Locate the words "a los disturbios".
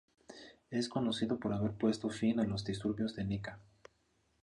2.39-3.13